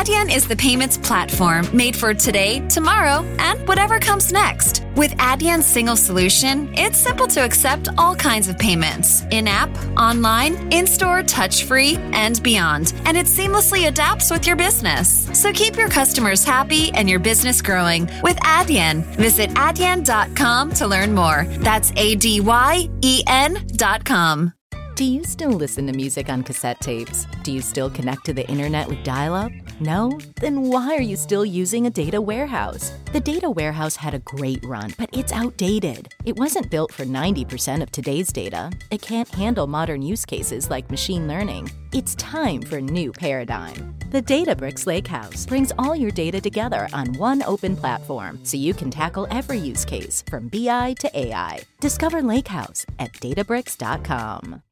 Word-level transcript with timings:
Adyen 0.00 0.34
is 0.34 0.48
the 0.48 0.56
payments 0.56 0.96
platform 0.96 1.68
made 1.76 1.94
for 1.94 2.14
today, 2.14 2.66
tomorrow, 2.68 3.22
and 3.38 3.68
whatever 3.68 3.98
comes 3.98 4.32
next. 4.32 4.82
With 4.96 5.10
Adyen's 5.18 5.66
single 5.66 5.94
solution, 5.94 6.72
it's 6.72 6.96
simple 6.96 7.26
to 7.26 7.44
accept 7.44 7.90
all 7.98 8.16
kinds 8.16 8.48
of 8.48 8.58
payments 8.58 9.24
in 9.30 9.46
app, 9.46 9.68
online, 9.98 10.72
in 10.72 10.86
store, 10.86 11.22
touch 11.22 11.64
free, 11.64 11.96
and 12.14 12.42
beyond. 12.42 12.94
And 13.04 13.14
it 13.14 13.26
seamlessly 13.26 13.88
adapts 13.88 14.30
with 14.30 14.46
your 14.46 14.56
business. 14.56 15.28
So 15.38 15.52
keep 15.52 15.76
your 15.76 15.90
customers 15.90 16.44
happy 16.44 16.90
and 16.92 17.06
your 17.06 17.20
business 17.20 17.60
growing 17.60 18.08
with 18.22 18.38
Adyen. 18.38 19.04
Visit 19.16 19.50
adyen.com 19.50 20.72
to 20.76 20.86
learn 20.86 21.14
more. 21.14 21.44
That's 21.58 21.92
A 21.96 22.14
D 22.14 22.40
Y 22.40 22.88
E 23.02 23.22
N.com. 23.26 24.54
Do 24.94 25.04
you 25.04 25.24
still 25.24 25.52
listen 25.52 25.86
to 25.88 25.92
music 25.92 26.30
on 26.30 26.42
cassette 26.42 26.80
tapes? 26.80 27.26
Do 27.42 27.52
you 27.52 27.60
still 27.60 27.90
connect 27.90 28.24
to 28.26 28.32
the 28.32 28.48
internet 28.48 28.88
with 28.88 29.02
dial 29.02 29.34
up? 29.34 29.52
No? 29.80 30.18
Then 30.36 30.68
why 30.68 30.94
are 30.94 31.00
you 31.00 31.16
still 31.16 31.44
using 31.44 31.86
a 31.86 31.90
data 31.90 32.20
warehouse? 32.20 32.92
The 33.12 33.20
data 33.20 33.50
warehouse 33.50 33.96
had 33.96 34.14
a 34.14 34.18
great 34.20 34.64
run, 34.64 34.92
but 34.98 35.08
it's 35.12 35.32
outdated. 35.32 36.14
It 36.24 36.38
wasn't 36.38 36.70
built 36.70 36.92
for 36.92 37.04
90% 37.04 37.82
of 37.82 37.90
today's 37.90 38.32
data. 38.32 38.70
It 38.90 39.02
can't 39.02 39.28
handle 39.28 39.66
modern 39.66 40.02
use 40.02 40.24
cases 40.24 40.70
like 40.70 40.90
machine 40.90 41.26
learning. 41.26 41.70
It's 41.92 42.14
time 42.16 42.62
for 42.62 42.76
a 42.76 42.82
new 42.82 43.10
paradigm. 43.10 43.94
The 44.10 44.22
Databricks 44.22 44.86
Lakehouse 44.86 45.46
brings 45.46 45.72
all 45.78 45.96
your 45.96 46.10
data 46.10 46.40
together 46.40 46.88
on 46.92 47.14
one 47.14 47.42
open 47.42 47.76
platform 47.76 48.38
so 48.44 48.56
you 48.56 48.74
can 48.74 48.90
tackle 48.90 49.26
every 49.30 49.58
use 49.58 49.84
case 49.84 50.22
from 50.28 50.48
BI 50.48 50.94
to 51.00 51.10
AI. 51.18 51.60
Discover 51.80 52.22
Lakehouse 52.22 52.84
at 52.98 53.12
databricks.com. 53.14 54.62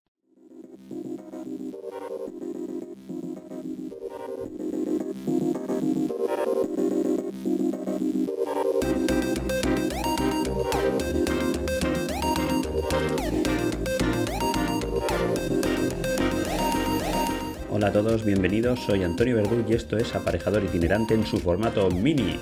Hola 17.79 17.91
a 17.91 17.93
todos, 17.93 18.25
bienvenidos, 18.25 18.81
soy 18.81 19.05
Antonio 19.05 19.37
Verdú 19.37 19.65
y 19.69 19.73
esto 19.73 19.97
es 19.97 20.13
Aparejador 20.17 20.65
Itinerante 20.65 21.15
en 21.15 21.25
su 21.25 21.39
formato 21.39 21.89
mini. 21.89 22.41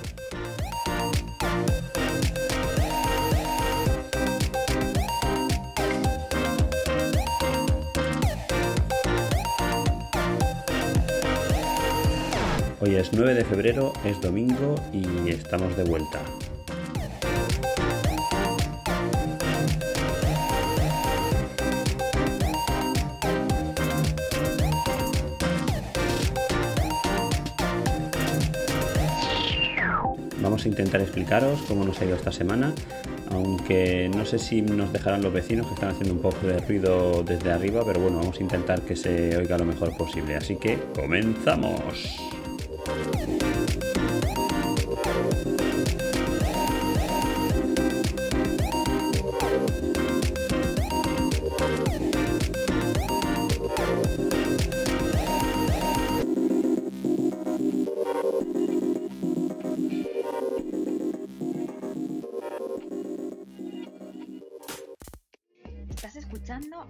Hoy 12.81 12.95
es 12.95 13.13
9 13.13 13.35
de 13.35 13.45
febrero, 13.45 13.93
es 14.05 14.19
domingo 14.19 14.73
y 14.91 15.29
estamos 15.29 15.77
de 15.77 15.83
vuelta. 15.83 16.19
Explicaros 31.01 31.61
cómo 31.67 31.83
nos 31.83 31.99
ha 32.01 32.05
ido 32.05 32.15
esta 32.15 32.31
semana, 32.31 32.73
aunque 33.31 34.09
no 34.15 34.25
sé 34.25 34.39
si 34.39 34.61
nos 34.61 34.91
dejarán 34.93 35.21
los 35.21 35.33
vecinos 35.33 35.67
que 35.67 35.73
están 35.73 35.89
haciendo 35.89 36.13
un 36.13 36.21
poco 36.21 36.47
de 36.47 36.59
ruido 36.59 37.23
desde 37.23 37.51
arriba, 37.51 37.83
pero 37.85 37.99
bueno, 37.99 38.17
vamos 38.17 38.39
a 38.39 38.43
intentar 38.43 38.81
que 38.81 38.95
se 38.95 39.35
oiga 39.37 39.57
lo 39.57 39.65
mejor 39.65 39.95
posible. 39.97 40.35
Así 40.35 40.55
que 40.55 40.77
comenzamos. 40.95 42.17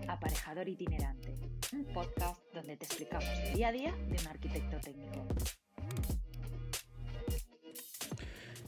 Aparejador 0.08 0.70
Itinerante, 0.70 1.36
un 1.74 1.84
podcast 1.86 2.40
donde 2.54 2.78
te 2.78 2.86
explicamos 2.86 3.26
el 3.44 3.56
día 3.56 3.70
a 3.70 3.72
día 3.72 3.92
de 4.08 4.16
un 4.22 4.28
arquitecto 4.28 4.78
técnico. 4.80 5.26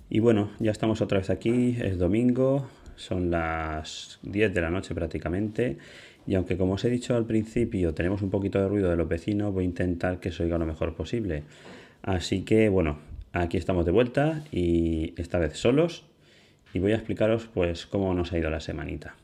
Y 0.09 0.19
bueno, 0.19 0.50
ya 0.57 0.72
estamos 0.72 1.01
otra 1.01 1.19
vez 1.19 1.29
aquí, 1.29 1.77
es 1.79 2.00
domingo, 2.00 2.67
son 2.95 3.29
las 3.29 4.17
10 4.23 4.51
de 4.51 4.61
la 4.61 4.72
noche 4.72 4.95
prácticamente. 4.95 5.77
Y 6.25 6.33
aunque 6.33 6.57
como 6.57 6.73
os 6.73 6.83
he 6.83 6.89
dicho 6.89 7.16
al 7.16 7.25
principio 7.25 7.94
tenemos 7.94 8.23
un 8.23 8.31
poquito 8.31 8.59
de 8.59 8.67
ruido 8.67 8.89
de 8.89 8.95
los 8.95 9.07
vecinos, 9.07 9.53
voy 9.53 9.66
a 9.66 9.67
intentar 9.67 10.19
que 10.19 10.31
se 10.31 10.41
oiga 10.41 10.57
lo 10.57 10.66
mejor 10.66 10.95
posible. 10.95 11.44
Así 12.01 12.41
que 12.41 12.67
bueno, 12.69 12.97
aquí 13.31 13.57
estamos 13.57 13.85
de 13.85 13.91
vuelta 13.91 14.44
y 14.51 15.13
esta 15.21 15.38
vez 15.38 15.56
solos. 15.56 16.06
Y 16.73 16.79
voy 16.79 16.94
a 16.94 16.95
explicaros 16.95 17.45
pues 17.45 17.85
cómo 17.85 18.11
nos 18.16 18.33
ha 18.33 18.39
ido 18.39 18.50
la 18.50 18.59
semanita. 18.59 19.19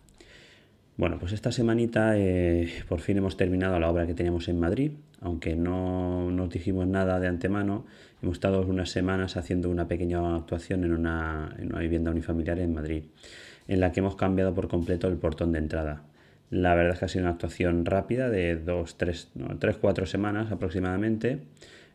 Bueno, 0.98 1.20
pues 1.20 1.34
esta 1.34 1.52
semanita 1.52 2.18
eh, 2.18 2.70
por 2.88 3.02
fin 3.02 3.18
hemos 3.18 3.36
terminado 3.36 3.78
la 3.82 3.90
obra 3.90 4.08
que 4.08 4.14
teníamos 4.14 4.48
en 4.48 4.58
Madrid, 4.62 4.94
aunque 5.20 5.58
no 5.58 6.32
nos 6.32 6.50
dijimos 6.50 6.88
nada 6.88 7.20
de 7.20 7.28
antemano. 7.28 7.86
Hemos 8.22 8.38
estado 8.38 8.62
unas 8.62 8.92
semanas 8.92 9.36
haciendo 9.36 9.70
una 9.70 9.90
pequeña 9.90 10.38
actuación 10.38 10.86
en 10.86 10.94
una, 10.94 11.54
en 11.60 11.74
una 11.74 11.80
vivienda 11.80 12.12
unifamiliar 12.12 12.60
en 12.60 12.74
Madrid, 12.74 13.04
en 13.68 13.82
la 13.82 13.92
que 13.92 14.00
hemos 14.00 14.16
cambiado 14.16 14.56
por 14.56 14.70
completo 14.70 15.10
el 15.10 15.18
portón 15.18 15.52
de 15.52 15.60
entrada. 15.60 16.04
La 16.50 16.76
verdad 16.76 16.94
es 16.94 17.00
que 17.00 17.06
ha 17.06 17.10
sido 17.10 17.26
una 17.26 17.32
actuación 17.32 17.86
rápida 17.86 18.30
de 18.30 18.56
dos, 18.56 18.98
tres, 18.98 19.32
no, 19.36 19.58
tres, 19.60 19.76
cuatro 19.76 20.06
semanas 20.06 20.50
aproximadamente, 20.50 21.42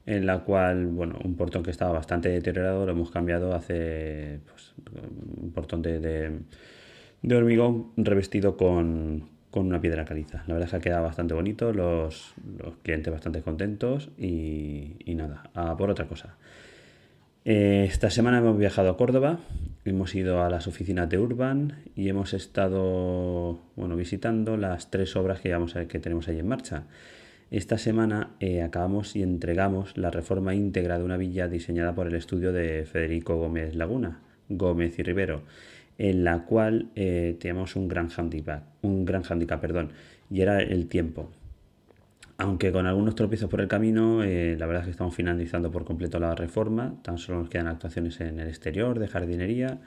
en 0.04 0.26
la 0.26 0.40
cual, 0.40 0.88
bueno, 0.88 1.18
un 1.24 1.36
portón 1.36 1.62
que 1.62 1.70
estaba 1.70 1.92
bastante 1.92 2.28
deteriorado 2.28 2.84
lo 2.84 2.92
hemos 2.92 3.10
cambiado 3.10 3.54
hace 3.54 4.40
pues, 4.46 4.74
un 5.40 5.52
portón 5.52 5.80
de 5.80 6.40
de 7.22 7.36
hormigón 7.36 7.88
revestido 7.96 8.56
con, 8.56 9.28
con, 9.50 9.66
una 9.66 9.80
piedra 9.80 10.04
caliza. 10.04 10.44
La 10.46 10.54
verdad 10.54 10.66
es 10.66 10.70
que 10.70 10.76
ha 10.76 10.80
quedado 10.80 11.04
bastante 11.04 11.34
bonito, 11.34 11.72
los, 11.72 12.34
los 12.58 12.76
clientes 12.82 13.12
bastante 13.12 13.42
contentos 13.42 14.10
y, 14.18 14.96
y 15.04 15.14
nada, 15.14 15.44
por 15.76 15.90
otra 15.90 16.06
cosa. 16.06 16.36
Eh, 17.44 17.86
esta 17.88 18.10
semana 18.10 18.38
hemos 18.38 18.58
viajado 18.58 18.90
a 18.90 18.96
Córdoba, 18.96 19.38
hemos 19.84 20.14
ido 20.14 20.42
a 20.42 20.50
las 20.50 20.66
oficinas 20.66 21.08
de 21.08 21.18
Urban 21.18 21.76
y 21.96 22.08
hemos 22.08 22.34
estado 22.34 23.58
bueno, 23.76 23.96
visitando 23.96 24.56
las 24.56 24.90
tres 24.90 25.16
obras 25.16 25.40
que, 25.40 25.56
que 25.88 25.98
tenemos 25.98 26.28
ahí 26.28 26.38
en 26.38 26.48
marcha. 26.48 26.84
Esta 27.50 27.78
semana 27.78 28.30
eh, 28.38 28.62
acabamos 28.62 29.16
y 29.16 29.22
entregamos 29.22 29.96
la 29.96 30.10
reforma 30.10 30.54
íntegra 30.54 30.98
de 30.98 31.04
una 31.04 31.16
villa 31.16 31.48
diseñada 31.48 31.94
por 31.94 32.06
el 32.06 32.14
estudio 32.14 32.52
de 32.52 32.84
Federico 32.84 33.36
Gómez 33.36 33.74
Laguna, 33.74 34.20
Gómez 34.48 34.98
y 34.98 35.02
Rivero 35.02 35.42
en 36.00 36.24
la 36.24 36.44
cual 36.46 36.88
eh, 36.96 37.36
teníamos 37.38 37.76
un 37.76 37.86
gran 37.86 38.08
handicap, 38.16 38.62
un 38.80 39.04
gran 39.04 39.22
handicap, 39.28 39.60
perdón, 39.60 39.90
y 40.30 40.40
era 40.40 40.62
el 40.62 40.86
tiempo. 40.86 41.30
Aunque 42.38 42.72
con 42.72 42.86
algunos 42.86 43.14
tropiezos 43.14 43.50
por 43.50 43.60
el 43.60 43.68
camino, 43.68 44.24
eh, 44.24 44.56
la 44.58 44.64
verdad 44.64 44.80
es 44.80 44.86
que 44.86 44.92
estamos 44.92 45.14
finalizando 45.14 45.70
por 45.70 45.84
completo 45.84 46.18
la 46.18 46.34
reforma, 46.34 46.94
tan 47.02 47.18
solo 47.18 47.40
nos 47.40 47.50
quedan 47.50 47.66
actuaciones 47.66 48.18
en 48.22 48.40
el 48.40 48.48
exterior, 48.48 48.98
de 48.98 49.08
jardinería, 49.08 49.78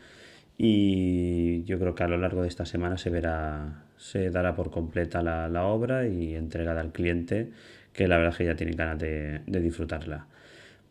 y 0.56 1.64
yo 1.64 1.80
creo 1.80 1.96
que 1.96 2.04
a 2.04 2.08
lo 2.08 2.20
largo 2.20 2.44
de 2.44 2.48
esta 2.48 2.68
semana 2.68 3.00
se 3.00 3.10
verá, 3.10 3.86
se 3.98 4.30
dará 4.30 4.54
por 4.54 4.70
completa 4.70 5.24
la, 5.24 5.66
obra 5.66 6.08
y 6.08 6.36
entregada 6.36 6.82
al 6.82 6.92
cliente, 6.92 7.50
que 7.92 8.08
la 8.08 8.18
verdad 8.18 8.34
es 8.34 8.38
que 8.38 8.46
ya 8.46 8.56
tiene 8.56 8.74
ganas 8.74 9.00
de 9.00 9.42
disfrutarla. 9.48 10.28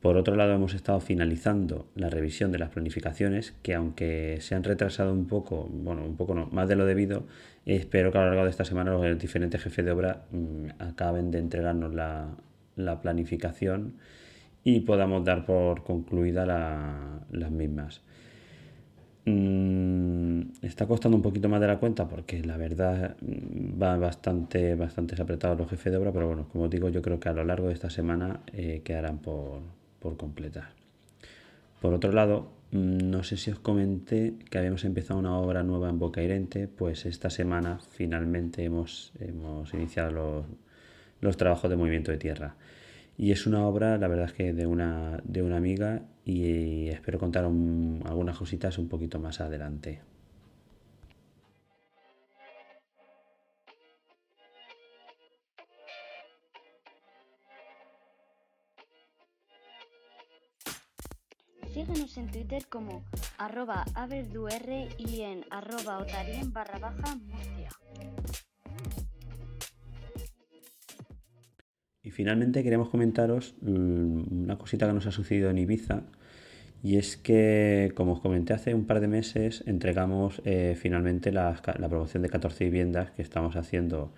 Por 0.03 0.17
otro 0.17 0.35
lado, 0.35 0.53
hemos 0.53 0.75
estado 0.75 0.99
finalizando 0.99 1.87
la 1.95 2.11
revisión 2.11 2.51
de 2.51 2.59
las 2.59 2.71
planificaciones, 2.71 3.55
que 3.63 3.73
aunque 3.77 4.39
se 4.41 4.57
han 4.57 4.65
retrasado 4.65 5.13
un 5.13 5.27
poco, 5.27 5.69
bueno, 5.73 6.05
un 6.05 6.17
poco 6.17 6.35
no, 6.35 6.49
más 6.49 6.69
de 6.69 6.75
lo 6.75 6.87
debido, 6.87 7.23
espero 7.67 8.11
que 8.11 8.19
a 8.19 8.23
lo 8.23 8.27
largo 8.31 8.43
de 8.43 8.51
esta 8.51 8.65
semana 8.65 8.91
los 8.91 9.19
diferentes 9.19 9.63
jefes 9.63 9.85
de 9.85 9.93
obra 9.93 10.25
mmm, 10.33 10.71
acaben 10.81 11.31
de 11.31 11.39
entregarnos 11.39 11.95
la, 11.95 12.31
la, 12.75 13.01
planificación 13.01 13.95
y 14.65 14.81
podamos 14.81 15.25
dar 15.25 15.47
por 15.47 15.85
concluida 15.85 16.47
la, 16.47 17.21
las 17.31 17.53
mismas. 17.53 18.03
Mm, 19.25 20.41
está 20.63 20.87
costando 20.89 21.17
un 21.17 21.23
poquito 21.23 21.49
más 21.49 21.61
de 21.61 21.69
la 21.69 21.79
cuenta 21.79 22.09
porque 22.09 22.43
la 22.43 22.57
verdad 22.57 23.17
va 23.81 23.97
bastante, 23.99 24.75
bastante 24.75 25.21
apretados 25.23 25.57
los 25.59 25.71
jefes 25.71 25.93
de 25.93 25.99
obra, 25.99 26.11
pero 26.13 26.27
bueno, 26.27 26.49
como 26.53 26.69
digo, 26.69 26.89
yo 26.89 27.03
creo 27.03 27.21
que 27.21 27.29
a 27.29 27.33
lo 27.33 27.45
largo 27.45 27.69
de 27.69 27.75
esta 27.75 27.89
semana 27.89 28.41
eh, 28.53 28.83
quedarán 28.85 29.19
por, 29.19 29.61
por 30.03 30.17
completar. 30.17 30.71
Por 31.81 31.95
otro 31.95 32.13
lado, 32.13 32.51
no 32.73 33.23
sé 33.23 33.37
si 33.37 33.51
os 33.51 33.59
comenté 33.59 34.35
que 34.51 34.59
habíamos 34.59 34.85
empezado 34.85 35.21
una 35.21 35.37
obra 35.37 35.63
nueva 35.63 35.89
en 35.91 35.99
Bocairente, 35.99 36.69
pues 36.69 37.07
esta 37.07 37.31
semana 37.31 37.79
finalmente 37.91 38.65
hemos, 38.65 39.13
hemos 39.21 39.73
iniciado 39.75 40.11
los, 40.11 40.47
los, 41.21 41.37
trabajos 41.37 41.71
de 41.71 41.77
movimiento 41.77 42.11
de 42.11 42.19
tierra. 42.19 42.57
Y 43.19 43.31
es 43.31 43.47
una 43.47 43.67
obra, 43.67 43.99
la 43.99 44.09
verdad 44.09 44.27
es 44.27 44.33
que 44.33 44.53
de 44.53 44.67
una, 44.67 45.21
de 45.25 45.43
una 45.43 45.57
amiga 45.59 46.03
y 46.25 46.89
espero 46.89 47.19
contar 47.19 47.45
algunas 47.45 48.39
cositas 48.39 48.79
un 48.79 48.89
poquito 48.89 49.19
más 49.19 49.41
adelante. 49.41 50.01
Síguenos 61.73 62.19
en 62.19 62.31
Twitter 62.31 62.65
como 62.69 63.03
arroba 63.39 63.87
y 64.99 65.21
en 65.23 65.43
arroba 65.49 66.01
otarien 66.01 66.53
barra 66.53 66.79
baja 66.79 67.17
Murcia. 67.17 67.71
Y 72.03 72.11
finalmente 72.11 72.63
queremos 72.63 72.91
comentaros 72.91 73.55
mm, 73.63 74.43
una 74.43 74.59
cosita 74.59 74.87
que 74.87 74.93
nos 74.93 75.07
ha 75.07 75.13
sucedido 75.13 75.49
en 75.49 75.57
Ibiza. 75.57 76.03
Y 76.83 76.99
es 76.99 77.17
que, 77.17 77.93
como 77.95 78.13
os 78.13 78.21
comenté 78.21 78.53
hace 78.53 78.75
un 78.75 78.85
par 78.85 79.01
de 79.01 79.09
meses, 79.09 79.65
entregamos 79.67 80.43
eh, 80.45 80.77
finalmente 80.79 81.33
la, 81.33 81.55
promoción 81.89 82.23
de 82.23 82.29
14 82.29 82.65
viviendas 82.65 83.13
que 83.13 83.23
estamos 83.23 83.57
haciendo, 83.57 84.13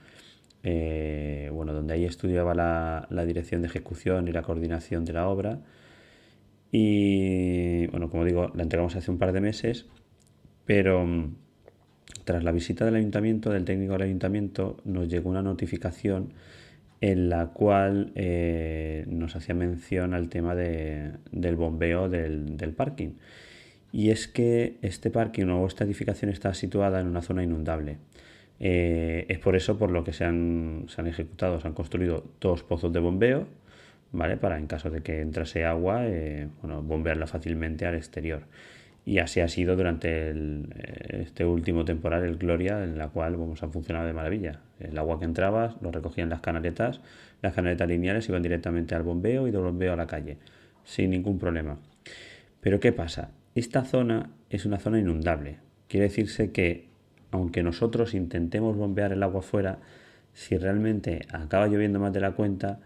eh, 0.64 1.50
bueno, 1.52 1.72
donde 1.72 1.94
ahí 1.94 2.04
estudiaba 2.04 2.52
la, 2.54 3.06
la 3.10 3.24
dirección 3.24 3.60
de 3.60 3.68
ejecución 3.68 4.26
y 4.26 4.32
la 4.32 4.42
coordinación 4.42 5.04
de 5.04 5.12
la 5.12 5.28
obra 5.28 5.60
y 6.76 7.86
bueno, 7.86 8.10
como 8.10 8.24
digo, 8.24 8.50
la 8.52 8.64
entregamos 8.64 8.96
hace 8.96 9.08
un 9.08 9.16
par 9.16 9.30
de 9.30 9.40
meses, 9.40 9.86
pero 10.64 11.06
mm, 11.06 11.36
tras 12.24 12.42
la 12.42 12.50
visita 12.50 12.84
del 12.84 12.96
ayuntamiento, 12.96 13.50
del 13.50 13.64
técnico 13.64 13.92
del 13.92 14.02
ayuntamiento, 14.02 14.78
nos 14.84 15.08
llegó 15.08 15.30
una 15.30 15.40
notificación 15.40 16.32
en 17.00 17.28
la 17.28 17.46
cual 17.52 18.10
eh, 18.16 19.04
nos 19.06 19.36
hacía 19.36 19.54
mención 19.54 20.14
al 20.14 20.28
tema 20.28 20.56
del 20.56 21.56
bombeo 21.56 22.08
del, 22.08 22.74
parking. 22.76 23.10
Y 23.92 24.10
es 24.10 24.26
que 24.26 24.78
este 24.82 25.10
parking 25.10 25.46
o 25.50 25.64
esta 25.68 25.84
edificación 25.84 26.28
está 26.32 26.54
situada 26.54 27.00
en 27.00 27.06
una 27.06 27.22
zona 27.22 27.44
inundable. 27.44 27.98
Eh, 28.58 29.26
es 29.28 29.38
por 29.38 29.54
eso 29.54 29.78
por 29.78 29.92
lo 29.92 30.02
que 30.02 30.12
se 30.12 30.24
han, 30.24 30.86
se 30.88 31.00
han 31.00 31.06
ejecutado, 31.06 31.60
se 31.60 31.68
han 31.68 31.74
construido 31.74 32.24
dos 32.40 32.64
pozos 32.64 32.92
de 32.92 32.98
bombeo 32.98 33.46
¿vale? 34.14 34.36
Para 34.36 34.58
en 34.58 34.66
caso 34.66 34.90
de 34.90 35.02
que 35.02 35.20
entrase 35.20 35.64
agua, 35.64 36.06
eh, 36.06 36.48
bombearla 36.62 37.26
fácilmente 37.26 37.84
al 37.84 37.96
exterior. 37.96 38.44
Y 39.04 39.18
así 39.18 39.40
ha 39.40 39.48
sido 39.48 39.76
durante 39.76 40.30
eh, 40.30 40.34
este 41.20 41.44
último 41.44 41.84
temporal, 41.84 42.24
el 42.24 42.36
Gloria, 42.36 42.82
en 42.82 42.96
la 42.96 43.08
cual 43.08 43.36
vamos, 43.36 43.62
ha 43.62 43.68
funcionado 43.68 44.06
de 44.06 44.14
maravilla. 44.14 44.60
El 44.80 44.96
agua 44.96 45.18
que 45.18 45.26
entraba 45.26 45.76
lo 45.82 45.90
recogían 45.90 46.30
las 46.30 46.40
canaletas, 46.40 47.00
las 47.42 47.52
canaletas 47.52 47.88
lineales 47.88 48.28
iban 48.28 48.42
directamente 48.42 48.94
al 48.94 49.02
bombeo 49.02 49.46
y 49.48 49.50
del 49.50 49.62
bombeo 49.62 49.92
a 49.92 49.96
la 49.96 50.06
calle, 50.06 50.38
sin 50.84 51.10
ningún 51.10 51.38
problema. 51.38 51.78
Pero 52.60 52.80
¿qué 52.80 52.92
pasa? 52.92 53.30
Esta 53.54 53.84
zona 53.84 54.30
es 54.48 54.64
una 54.64 54.78
zona 54.78 55.00
inundable. 55.00 55.58
Quiere 55.88 56.04
decirse 56.04 56.52
que, 56.52 56.86
aunque 57.30 57.62
nosotros 57.62 58.14
intentemos 58.14 58.76
bombear 58.76 59.12
el 59.12 59.22
agua 59.22 59.42
fuera, 59.42 59.80
si 60.32 60.56
realmente 60.56 61.26
acaba 61.30 61.66
lloviendo 61.66 61.98
más 61.98 62.12
de 62.12 62.20
la 62.20 62.32
cuenta, 62.32 62.80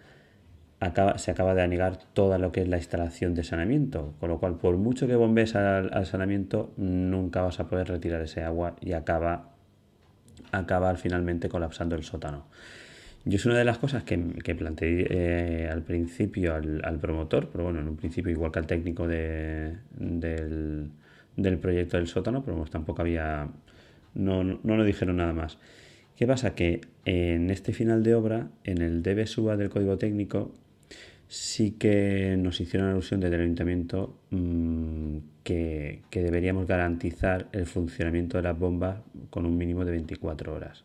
se 1.17 1.31
acaba 1.33 1.55
de 1.55 1.63
anegar 1.63 1.99
toda 2.13 2.39
lo 2.39 2.53
que 2.53 2.63
es 2.63 2.69
la 2.69 2.77
instalación 2.77 3.35
de 3.35 3.43
saneamiento, 3.43 4.15
con 4.21 4.29
lo 4.29 4.39
cual 4.39 4.59
por 4.59 4.77
mucho 4.77 5.09
que 5.09 5.17
bombees 5.17 5.57
al, 5.57 6.07
saneamiento 6.07 6.73
nunca 6.77 7.43
vas 7.43 7.59
a 7.59 7.69
poder 7.69 7.89
retirar 7.89 8.23
ese 8.23 8.45
agua 8.45 8.77
y 8.81 8.93
acaba, 8.93 9.51
acaba 10.53 10.95
finalmente 10.97 11.49
colapsando 11.49 11.97
el 11.97 12.05
sótano. 12.05 12.47
Yo 13.25 13.37
es 13.37 13.47
una 13.47 13.59
de 13.59 13.65
las 13.65 13.79
cosas 13.79 14.05
que, 14.05 14.17
planteé 14.55 15.07
eh, 15.11 15.69
al 15.69 15.83
principio 15.83 16.55
al, 16.55 16.99
promotor, 17.01 17.51
pero 17.51 17.65
bueno, 17.65 17.81
en 17.81 17.89
un 17.89 17.97
principio 17.97 18.31
igual 18.31 18.53
que 18.53 18.61
al 18.61 18.67
técnico 18.67 19.09
del, 19.09 19.81
proyecto 21.61 21.97
del 21.97 22.07
sótano, 22.07 22.45
pero 22.45 22.65
tampoco 22.67 23.03
había, 23.03 23.49
no, 24.15 24.45
no, 24.45 24.61
no 24.63 24.85
dijeron 24.85 25.17
nada 25.17 25.33
más. 25.33 25.59
¿Qué 26.17 26.27
pasa? 26.27 26.55
Que 26.55 26.81
en 27.05 27.51
este 27.51 27.73
final 27.73 28.03
de 28.03 28.15
obra, 28.15 28.49
en 28.65 28.81
el 28.81 29.03
debe 29.03 29.27
suba 29.27 29.57
del 29.57 29.71
código 29.71 29.99
técnico, 29.99 30.55
sí 31.29 31.73
que 31.73 32.37
nos 32.39 32.61
hicieron 32.61 32.89
alusión 32.89 33.21
desde 33.21 33.37
el 33.37 33.43
ayuntamiento 33.43 34.19
mm, 34.31 35.19
que, 35.45 36.03
deberíamos 36.11 36.67
garantizar 36.67 37.49
el 37.53 37.67
funcionamiento 37.67 38.39
de 38.39 38.43
las 38.45 38.59
bombas 38.59 38.99
con 39.31 39.47
un 39.47 39.57
mínimo 39.57 39.85
de 39.85 39.93
24 39.93 40.55
horas. 40.55 40.85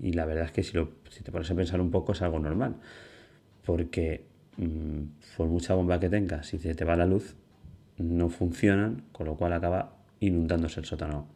Y 0.00 0.12
la 0.12 0.26
verdad 0.26 0.44
es 0.44 0.52
que 0.52 0.62
si, 0.62 0.76
lo, 0.76 0.90
si 1.10 1.22
te 1.22 1.32
pones 1.32 1.50
a 1.50 1.54
pensar 1.54 1.80
un 1.80 1.90
poco 1.90 2.12
es 2.12 2.22
algo 2.22 2.38
normal, 2.38 2.76
porque 3.64 4.24
mm, 4.56 5.36
por 5.36 5.48
mucha 5.48 5.74
bomba 5.74 5.98
que 6.00 6.08
tengas, 6.08 6.46
si 6.46 6.58
se 6.58 6.74
te 6.74 6.84
va 6.84 6.96
la 6.96 7.06
luz, 7.06 7.36
no 7.98 8.28
funcionan, 8.28 9.02
con 9.12 9.26
lo 9.26 9.36
cual 9.36 9.52
acaba 9.52 9.96
inundándose 10.20 10.80
el 10.80 10.86
sótano 10.86 11.26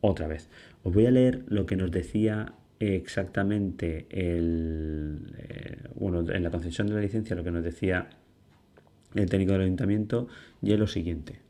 otra 0.00 0.26
vez. 0.26 0.48
Os 0.82 0.94
voy 0.94 1.06
a 1.06 1.10
leer 1.10 1.44
lo 1.48 1.66
que 1.66 1.76
nos 1.76 1.90
decía 1.90 2.54
exactamente 2.78 4.06
el, 4.10 5.34
eh, 5.38 5.88
bueno, 5.94 6.20
en 6.30 6.42
la 6.42 6.50
concesión 6.50 6.86
de 6.88 6.94
la 6.94 7.00
licencia 7.00 7.36
lo 7.36 7.44
que 7.44 7.50
nos 7.50 7.64
decía 7.64 8.08
el 9.14 9.30
técnico 9.30 9.52
del 9.52 9.62
ayuntamiento 9.62 10.28
y 10.62 10.72
es 10.72 10.78
lo 10.78 10.86
siguiente. 10.86 11.40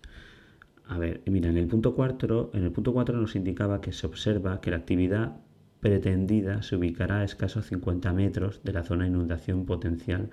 A 0.88 0.98
ver, 0.98 1.20
mira, 1.26 1.50
en 1.50 1.56
el 1.56 1.66
punto 1.66 1.94
4, 1.94 2.50
en 2.54 2.62
el 2.62 2.70
punto 2.70 2.92
4 2.92 3.18
nos 3.18 3.34
indicaba 3.34 3.80
que 3.80 3.92
se 3.92 4.06
observa 4.06 4.60
que 4.60 4.70
la 4.70 4.76
actividad 4.76 5.36
pretendida 5.80 6.62
se 6.62 6.76
ubicará 6.76 7.20
a 7.20 7.24
escasos 7.24 7.66
50 7.66 8.12
metros 8.12 8.60
de 8.62 8.72
la 8.72 8.84
zona 8.84 9.04
de 9.04 9.10
inundación 9.10 9.66
potencial, 9.66 10.30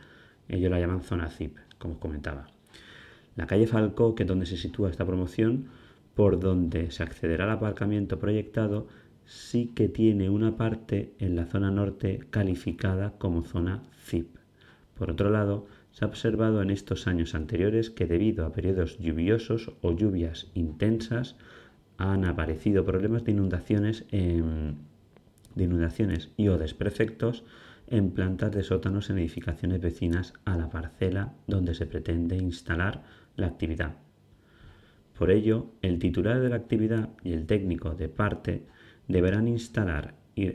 ellos 0.48 0.70
la 0.70 0.80
llaman 0.80 1.02
zona 1.02 1.30
ZIP, 1.30 1.58
como 1.80 1.96
os 1.96 2.00
comentaba. 2.00 2.48
La 3.36 3.48
calle 3.48 3.66
Falcó, 3.66 4.14
que 4.14 4.24
es 4.24 4.30
donde 4.30 4.46
se 4.46 4.58
sitúa 4.58 4.90
esta 4.90 5.06
promoción, 5.06 5.66
por 6.14 6.40
donde 6.40 6.92
se 6.92 7.02
accederá 7.02 7.46
al 7.46 7.52
aparcamiento 7.52 8.20
proyectado, 8.20 8.88
sí 9.26 9.72
que 9.76 9.90
tiene 9.90 10.30
una 10.30 10.58
parte 10.58 11.14
en 11.20 11.36
la 11.36 11.46
zona 11.46 11.72
norte 11.72 12.20
calificada 12.30 13.14
como 13.18 13.44
zona 13.44 13.84
ZIP. 14.06 14.36
Por 14.96 15.12
otro 15.12 15.30
lado, 15.30 15.68
se 15.92 16.06
ha 16.06 16.08
observado 16.08 16.62
en 16.62 16.72
estos 16.72 17.08
años 17.08 17.36
anteriores 17.36 17.90
que 17.90 18.06
debido 18.06 18.46
a 18.46 18.52
periodos 18.52 18.98
lluviosos 19.00 19.72
o 19.82 19.92
lluvias 19.92 20.50
intensas 20.54 21.36
han 21.98 22.26
aparecido 22.26 22.84
problemas 22.84 23.24
de 23.24 23.32
inundaciones, 23.32 24.06
de 24.10 25.64
inundaciones 25.64 26.30
y 26.36 26.48
o 26.48 26.58
desperfectos 26.58 27.44
en 27.88 28.12
plantas 28.12 28.52
de 28.52 28.64
sótanos 28.64 29.10
en 29.10 29.20
edificaciones 29.20 29.82
vecinas 29.82 30.34
a 30.46 30.58
la 30.58 30.70
parcela 30.70 31.34
donde 31.48 31.76
se 31.76 31.86
pretende 31.86 32.38
instalar 32.38 33.04
la 33.36 33.48
actividad. 33.48 33.98
Por 35.18 35.30
ello, 35.30 35.68
el 35.82 36.00
titular 36.00 36.40
de 36.40 36.50
la 36.50 36.56
actividad 36.56 37.10
y 37.24 37.34
el 37.34 37.46
técnico 37.46 37.92
de 37.92 38.10
parte 38.10 38.64
deberán 39.08 39.48
instalar 39.48 40.16
y, 40.36 40.52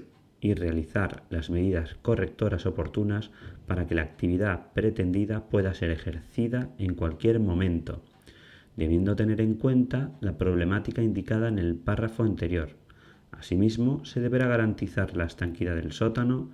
realizar 0.54 1.24
las 1.30 1.50
medidas 1.50 1.96
correctoras 2.00 2.64
oportunas 2.64 3.30
para 3.66 3.86
que 3.86 3.94
la 3.94 4.02
actividad 4.02 4.72
pretendida 4.72 5.48
pueda 5.48 5.74
ser 5.74 5.90
ejercida 5.90 6.70
en 6.78 6.94
cualquier 6.94 7.40
momento, 7.40 8.02
debiendo 8.76 9.16
tener 9.16 9.40
en 9.40 9.54
cuenta 9.54 10.12
la 10.20 10.38
problemática 10.38 11.02
indicada 11.02 11.48
en 11.48 11.58
el 11.58 11.74
párrafo 11.74 12.22
anterior. 12.22 12.76
Asimismo, 13.32 14.04
se 14.04 14.20
deberá 14.20 14.46
garantizar 14.46 15.16
la 15.16 15.24
estanquidad 15.24 15.74
del 15.74 15.92
sótano, 15.92 16.50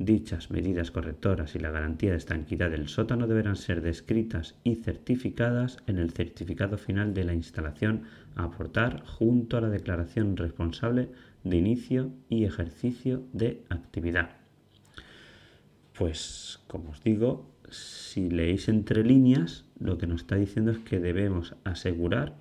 Dichas 0.00 0.50
medidas 0.50 0.90
correctoras 0.90 1.54
y 1.54 1.58
la 1.58 1.70
garantía 1.70 2.12
de 2.12 2.16
estanquidad 2.16 2.70
del 2.70 2.88
sótano 2.88 3.26
deberán 3.26 3.56
ser 3.56 3.82
descritas 3.82 4.54
y 4.64 4.76
certificadas 4.76 5.76
en 5.86 5.98
el 5.98 6.12
certificado 6.12 6.78
final 6.78 7.12
de 7.12 7.24
la 7.24 7.34
instalación 7.34 8.04
a 8.34 8.44
aportar 8.44 9.04
junto 9.04 9.58
a 9.58 9.60
la 9.60 9.68
declaración 9.68 10.38
responsable 10.38 11.10
de 11.44 11.54
inicio 11.54 12.12
y 12.30 12.44
ejercicio 12.44 13.24
de 13.34 13.62
actividad. 13.68 14.30
Pues, 15.98 16.60
como 16.66 16.92
os 16.92 17.04
digo, 17.04 17.50
si 17.68 18.30
leéis 18.30 18.70
entre 18.70 19.04
líneas, 19.04 19.66
lo 19.78 19.98
que 19.98 20.06
nos 20.06 20.22
está 20.22 20.36
diciendo 20.36 20.70
es 20.70 20.78
que 20.78 20.98
debemos 20.98 21.56
asegurar 21.64 22.36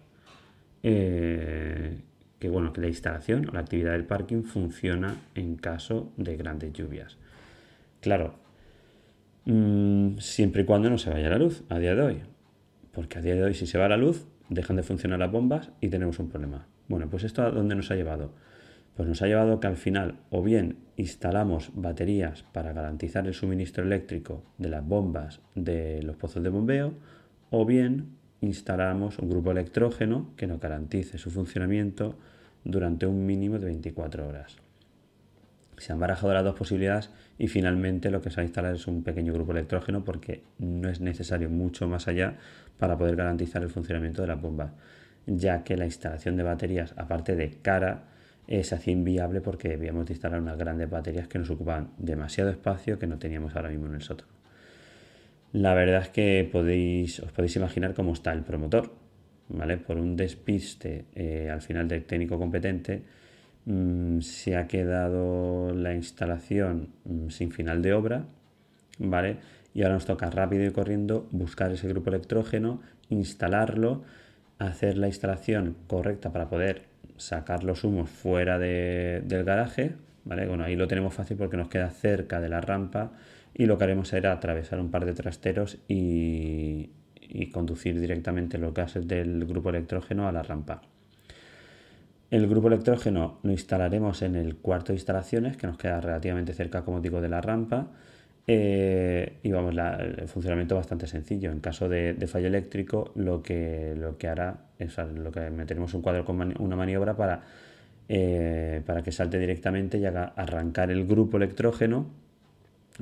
eh, 0.82 2.00
que, 2.40 2.48
bueno, 2.48 2.72
que 2.72 2.80
la 2.80 2.88
instalación 2.88 3.50
o 3.50 3.52
la 3.52 3.60
actividad 3.60 3.92
del 3.92 4.06
parking 4.06 4.44
funciona 4.44 5.18
en 5.36 5.58
caso 5.58 6.14
de 6.16 6.38
grandes 6.38 6.72
lluvias. 6.72 7.18
Claro, 8.02 8.36
mm, 9.46 10.18
siempre 10.20 10.62
y 10.62 10.66
cuando 10.66 10.90
no 10.90 10.98
se 10.98 11.10
vaya 11.10 11.30
la 11.30 11.38
luz 11.38 11.64
a 11.70 11.80
día 11.80 11.96
de 11.96 12.02
hoy. 12.02 12.22
Porque 12.94 13.20
a 13.20 13.22
día 13.22 13.36
de 13.36 13.44
hoy 13.44 13.54
si 13.54 13.66
se 13.68 13.78
va 13.78 13.90
la 13.90 13.98
luz, 13.98 14.26
dejan 14.50 14.78
de 14.78 14.84
funcionar 14.84 15.20
las 15.20 15.32
bombas 15.32 15.72
y 15.82 15.90
tenemos 15.90 16.20
un 16.20 16.30
problema. 16.30 16.68
Bueno, 16.88 17.10
pues 17.10 17.24
esto 17.24 17.44
a 17.44 17.52
dónde 17.52 17.76
nos 17.76 17.92
ha 17.92 17.96
llevado? 17.96 18.32
Pues 18.96 19.08
nos 19.08 19.22
ha 19.22 19.28
llevado 19.28 19.60
que 19.60 19.68
al 19.68 19.78
final 19.78 20.16
o 20.30 20.42
bien 20.44 20.78
instalamos 20.98 21.72
baterías 21.74 22.44
para 22.52 22.74
garantizar 22.74 23.28
el 23.28 23.34
suministro 23.34 23.84
eléctrico 23.84 24.44
de 24.58 24.70
las 24.70 24.86
bombas 24.86 25.42
de 25.56 26.02
los 26.04 26.16
pozos 26.16 26.44
de 26.44 26.50
bombeo 26.50 26.94
o 27.50 27.66
bien 27.66 28.18
instalamos 28.42 29.20
un 29.20 29.30
grupo 29.30 29.52
electrógeno 29.52 30.32
que 30.36 30.48
nos 30.48 30.60
garantice 30.60 31.18
su 31.18 31.30
funcionamiento 31.32 32.16
durante 32.64 33.06
un 33.06 33.26
mínimo 33.26 33.60
de 33.60 33.66
24 33.66 34.28
horas. 34.28 34.58
Se 35.80 35.94
han 35.94 36.00
barajado 36.00 36.34
las 36.34 36.44
dos 36.44 36.56
posibilidades 36.56 37.10
y 37.38 37.48
finalmente 37.48 38.12
lo 38.12 38.22
que 38.22 38.30
se 38.30 38.38
va 38.38 38.42
a 38.42 38.46
instalar 38.46 38.76
es 38.76 38.88
un 38.88 39.04
pequeño 39.04 39.34
grupo 39.34 39.52
electrógeno 39.52 40.04
porque 40.04 40.44
no 40.58 40.90
es 40.90 41.02
necesario 41.02 41.50
mucho 41.50 41.88
más 41.88 42.08
allá 42.08 42.36
para 42.78 42.98
poder 42.98 43.16
garantizar 43.16 43.64
el 43.64 43.70
funcionamiento 43.70 44.22
de 44.22 44.28
las 44.28 44.42
bombas, 44.42 44.72
ya 45.26 45.64
que 45.64 45.78
la 45.78 45.86
instalación 45.86 46.38
de 46.38 46.44
baterías, 46.44 46.94
aparte 46.98 47.36
de 47.36 47.52
cara, 47.62 48.04
eh, 48.48 48.64
se 48.64 48.76
hacía 48.76 48.94
inviable 48.94 49.42
porque 49.42 49.70
debíamos 49.70 50.06
de 50.06 50.14
instalar 50.14 50.42
unas 50.42 50.58
grandes 50.58 50.90
baterías 50.90 51.28
que 51.28 51.40
nos 51.40 51.50
ocupaban 51.50 51.92
demasiado 51.98 52.50
espacio 52.50 53.00
que 53.00 53.08
no 53.08 53.18
teníamos 53.18 53.56
ahora 53.56 53.70
mismo 53.70 53.88
en 53.88 53.96
el 53.96 54.02
sótano. 54.02 54.32
La 55.52 55.74
verdad 55.74 56.04
es 56.04 56.10
que 56.10 56.48
podéis, 56.52 57.20
os 57.20 57.32
podéis 57.32 57.56
imaginar 57.56 57.94
cómo 57.94 58.14
está 58.14 58.32
el 58.34 58.44
promotor. 58.44 58.92
¿vale? 59.50 59.78
Por 59.78 59.98
un 59.98 60.16
despiste 60.16 61.06
eh, 61.16 61.50
al 61.52 61.62
final 61.62 61.88
del 61.88 62.06
técnico 62.06 62.38
competente, 62.38 63.02
se 64.22 64.56
ha 64.56 64.68
quedado 64.68 65.74
la 65.74 65.94
instalación 65.94 66.90
mm, 67.06 67.30
sin 67.30 67.52
final 67.52 67.82
de 67.82 67.94
obra, 67.94 68.26
¿vale? 68.98 69.38
Y 69.74 69.84
ahora 69.84 69.96
nos 69.96 70.06
toca 70.06 70.30
rápido 70.30 70.66
y 70.66 70.72
corriendo 70.72 71.28
buscar 71.32 71.72
ese 71.72 71.88
grupo 71.88 72.10
electrógeno, 72.10 72.82
instalarlo, 73.10 74.04
hacer 74.58 74.98
la 74.98 75.08
instalación 75.08 75.76
correcta 75.88 76.32
para 76.32 76.50
poder 76.50 76.84
sacar 77.18 77.64
los 77.64 77.84
humos 77.84 78.10
fuera 78.10 78.58
del 78.58 79.44
garaje, 79.44 79.94
¿vale? 80.26 80.48
Bueno, 80.48 80.64
ahí 80.64 80.76
lo 80.76 80.88
tenemos 80.88 81.14
fácil 81.14 81.38
porque 81.38 81.58
nos 81.58 81.70
queda 81.70 81.90
cerca 81.90 82.42
de 82.42 82.50
la 82.50 82.62
rampa 82.62 83.12
y 83.54 83.66
lo 83.66 83.78
que 83.78 83.84
haremos 83.84 84.08
será 84.10 84.32
atravesar 84.32 84.80
un 84.80 84.92
par 84.92 85.06
de 85.06 85.14
trasteros 85.14 85.78
y, 85.88 86.92
conducir 87.52 88.00
directamente 88.00 88.58
los 88.58 88.74
gases 88.74 89.08
del 89.08 89.46
grupo 89.46 89.70
electrógeno 89.70 90.28
a 90.28 90.32
la 90.32 90.44
rampa. 90.44 90.82
El 92.32 92.48
grupo 92.48 92.68
electrógeno 92.68 93.40
lo 93.42 93.52
instalaremos 93.52 94.22
en 94.22 94.36
el 94.36 94.56
cuarto 94.58 94.94
de 94.94 94.98
instalaciones, 94.98 95.58
que 95.58 95.66
nos 95.66 95.78
queda 95.78 96.00
relativamente 96.00 96.54
cerca, 96.54 96.84
como 96.84 97.02
digo, 97.02 97.22
de 97.22 97.30
la 97.30 97.42
rampa. 97.42 97.88
Eh, 98.46 99.38
y 99.44 99.52
vamos, 99.52 99.76
el 100.00 100.28
funcionamiento 100.28 100.76
bastante 100.76 101.08
sencillo. 101.08 101.52
En 101.52 101.60
caso 101.60 101.90
de, 101.90 102.16
fallo 102.28 102.48
eléctrico, 102.48 103.12
lo 103.16 103.42
que, 103.42 103.96
lo 103.98 104.18
que 104.18 104.28
hará 104.28 104.58
es 104.78 104.96
lo 104.98 105.32
que 105.32 105.50
meteremos 105.50 105.94
un 105.94 106.02
cuadro 106.02 106.24
con 106.24 106.54
una 106.60 106.76
maniobra 106.76 107.16
para, 107.16 107.42
eh, 108.08 108.82
para 108.86 109.02
que 109.02 109.12
salte 109.12 109.40
directamente 109.40 109.98
y 109.98 110.06
haga 110.06 110.34
arrancar 110.36 110.92
el 110.92 111.06
grupo 111.08 111.38
electrógeno 111.38 112.08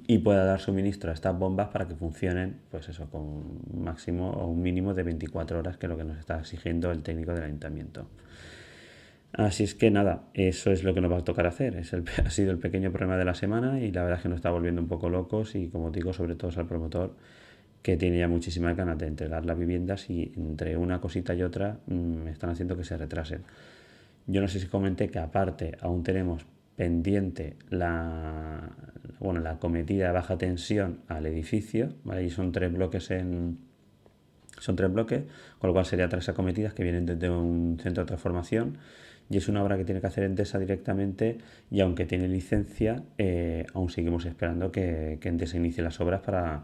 y 0.06 0.20
pueda 0.20 0.46
dar 0.46 0.60
suministro 0.60 1.12
a 1.12 1.14
estas 1.14 1.38
bombas 1.38 1.70
para 1.70 1.88
que 1.88 1.96
funcionen, 1.96 2.58
pues 2.72 2.88
eso, 2.90 3.10
con 3.10 3.22
un 3.22 3.84
máximo 3.84 4.32
o 4.32 4.48
un 4.48 4.62
mínimo 4.62 4.94
de 4.94 5.04
24 5.04 5.60
horas, 5.60 5.78
que 5.78 5.88
es 5.88 5.90
lo 5.90 5.98
que 5.98 6.04
nos 6.04 6.18
está 6.18 6.40
exigiendo 6.40 6.92
el 6.92 7.04
técnico 7.04 7.34
del 7.34 7.44
ayuntamiento. 7.44 8.08
Así 9.34 9.64
es 9.64 9.76
que 9.76 9.92
nada, 9.92 10.24
eso 10.34 10.72
es 10.72 10.84
lo 10.84 10.94
que 10.94 11.02
nos 11.02 11.12
va 11.12 11.18
a 11.18 11.24
tocar 11.24 11.46
hacer. 11.48 11.76
Es 11.76 11.94
el, 11.94 12.04
ha 12.26 12.30
sido 12.30 12.52
el 12.52 12.60
pequeño 12.60 12.92
problema 12.92 13.18
de 13.18 13.26
la 13.26 13.36
semana 13.36 13.80
y 13.80 13.92
la 13.92 14.04
verdad 14.04 14.18
es 14.18 14.24
que 14.24 14.30
nos 14.30 14.38
está 14.38 14.52
volviendo 14.52 14.82
un 14.82 14.88
poco 14.88 15.10
locos 15.10 15.56
y 15.56 15.68
como 15.68 15.92
digo, 15.92 16.14
sobre 16.14 16.36
todo 16.36 16.52
al 16.58 16.68
promotor 16.68 17.16
que 17.82 17.98
tiene 17.98 18.20
ya 18.20 18.28
muchísimas 18.28 18.76
ganas 18.76 18.98
de 18.98 19.08
entregar 19.08 19.46
las 19.46 19.58
viviendas 19.58 20.10
y 20.10 20.32
entre 20.36 20.76
una 20.76 21.00
cosita 21.00 21.34
y 21.34 21.44
otra 21.44 21.80
me 21.88 21.96
mm, 21.96 22.28
están 22.28 22.50
haciendo 22.50 22.76
que 22.76 22.84
se 22.84 22.98
retrasen. 22.98 23.44
Yo 24.26 24.42
no 24.42 24.48
sé 24.48 24.60
si 24.60 24.68
comenté 24.68 25.10
que 25.10 25.20
aparte 25.20 25.78
aún 25.80 26.04
tenemos 26.04 26.46
pendiente 26.76 27.56
la, 27.70 28.70
bueno, 29.20 29.40
la 29.40 29.58
cometida 29.58 30.08
de 30.08 30.12
baja 30.12 30.38
tensión 30.38 31.00
al 31.08 31.26
edificio, 31.26 31.94
¿vale? 32.04 32.24
Y 32.24 32.30
son 32.30 32.52
tres 32.52 32.74
bloques 32.74 33.10
en... 33.12 33.58
Son 34.60 34.76
tres 34.76 34.92
bloques, 34.92 35.24
con 35.60 35.68
lo 35.70 35.74
cual 35.74 35.86
sería 35.86 36.10
tres 36.10 36.28
acometidas 36.30 36.74
que 36.74 36.84
vienen 36.84 37.06
desde 37.06 37.30
un 37.30 37.78
centro 37.80 38.04
de 38.04 38.08
transformación 38.08 38.78
y 39.30 39.38
es 39.38 39.48
una 39.48 39.64
obra 39.64 39.78
que 39.78 39.86
tiene 39.86 40.02
que 40.02 40.08
hacer 40.08 40.24
Endesa 40.24 40.60
directamente 40.60 41.38
y 41.70 41.82
aunque 41.82 42.06
tiene 42.06 42.28
licencia, 42.28 43.04
eh, 43.18 43.66
aún 43.74 43.90
seguimos 43.90 44.26
esperando 44.26 44.72
que, 44.72 45.18
que, 45.20 45.30
Endesa 45.30 45.58
inicie 45.58 45.84
las 45.84 46.00
obras 46.00 46.22
para, 46.22 46.64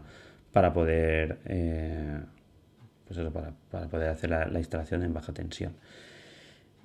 para 0.52 0.72
poder 0.72 1.38
eh, 1.44 2.20
pues 3.06 3.18
eso, 3.18 3.30
para, 3.32 3.52
para, 3.70 3.88
poder 3.88 4.08
hacer 4.08 4.30
la 4.30 4.58
instalación 4.58 5.02
en 5.02 5.12
baja 5.12 5.32
tensión. 5.32 5.74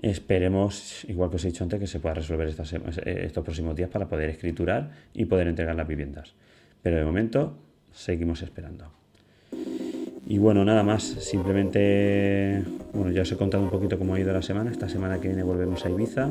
Esperemos, 0.02 1.04
igual 1.10 1.30
que 1.30 1.36
os 1.36 1.44
he 1.44 1.50
dicho 1.50 1.64
antes, 1.64 1.78
que 1.78 1.88
se 1.88 2.00
pueda 2.00 2.16
resolver 2.16 2.48
eh, 2.48 3.26
estos 3.26 3.44
próximos 3.44 3.76
días 3.76 3.90
para 3.90 4.08
poder 4.08 4.30
escriturar 4.30 4.92
y 5.14 5.26
poder 5.26 5.48
entregar 5.48 5.76
las 5.76 5.88
viviendas. 5.88 6.36
Pero 6.82 6.98
de 6.98 7.04
momento 7.04 7.60
seguimos 7.92 8.42
esperando. 8.42 8.99
Y 10.30 10.38
bueno, 10.38 10.64
nada 10.64 10.84
más, 10.84 11.02
simplemente, 11.02 12.64
bueno, 12.94 13.10
ya 13.10 13.24
os 13.24 13.32
he 13.32 13.36
contado 13.36 13.64
un 13.64 13.72
poquito 13.72 13.98
cómo 13.98 14.14
ha 14.14 14.20
ido 14.20 14.32
la 14.32 14.44
semana. 14.44 14.70
Esta 14.70 14.88
semana 14.88 15.20
que 15.20 15.28
viene 15.28 15.42
volvemos 15.42 15.84
a 15.88 15.90
Ibiza. 15.90 16.30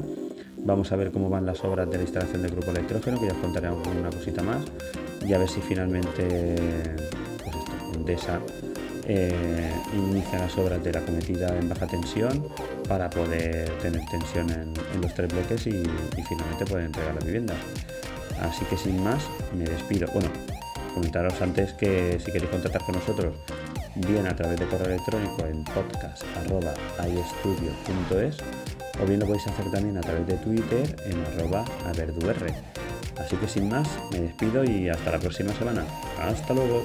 Vamos 0.59 0.93
a 0.93 0.97
ver 0.97 1.11
cómo 1.11 1.28
van 1.28 1.45
las 1.45 1.64
obras 1.64 1.90
de 1.90 1.97
la 1.97 2.05
instalación 2.05 2.43
del 2.43 2.52
grupo 2.52 2.71
electrógeno, 2.71 3.19
que 3.19 3.26
ya 3.26 3.33
os 3.33 3.38
contaré 3.38 3.67
alguna 3.67 4.09
cosita 4.11 4.45
más. 4.45 4.64
Y 5.26 5.33
a 5.33 5.38
ver 5.38 5.49
si 5.49 5.61
finalmente, 5.61 6.55
pues 7.43 7.57
esto, 7.57 7.73
Endesa 7.97 8.40
eh, 9.09 9.73
inicia 9.93 10.38
las 10.38 10.57
obras 10.57 10.83
de 10.85 10.93
la 10.93 11.00
cometida 11.00 11.59
en 11.59 11.69
baja 11.69 11.88
tensión 11.88 12.47
para 12.87 13.11
poder 13.11 13.69
tener 13.83 14.07
tensión 14.07 14.49
en, 14.50 15.02
los 15.02 15.12
tres 15.12 15.33
bloques 15.33 15.67
y, 15.67 15.73
finalmente 16.28 16.67
poder 16.67 16.85
entregar 16.85 17.17
la 17.17 17.26
vivienda. 17.26 17.55
Así 18.43 18.64
que 18.67 18.76
sin 18.76 19.02
más, 19.02 19.28
me 19.57 19.64
despido. 19.64 20.07
Bueno, 20.14 20.28
comentaros 20.95 21.43
antes 21.43 21.73
que 21.73 22.21
si 22.21 22.31
queréis 22.31 22.52
contactar 22.52 22.85
con 22.85 22.95
nosotros, 22.95 23.35
bien 24.07 24.26
a 24.26 24.37
través 24.37 24.59
de 24.59 24.67
correo 24.67 24.87
electrónico 24.87 25.47
en 25.47 25.64
podcast.iestudio.es 25.64 28.37
o 29.00 29.07
bien 29.07 29.21
lo 29.21 29.26
podéis 29.26 29.47
hacer 29.47 29.71
también 29.71 29.97
a 29.97 30.00
través 30.00 30.26
de 30.26 30.35
Twitter 30.35 30.97
en 31.07 31.25
arroba 31.25 31.64
Así 33.19 33.37
que 33.37 33.49
sin 33.49 33.69
más, 33.69 33.88
me 34.12 34.21
despido 34.21 34.64
y 34.64 34.88
hasta 34.88 35.11
la 35.11 35.19
próxima 35.19 35.52
semana. 35.55 35.85
Hasta 36.21 36.55
luego. 36.55 36.85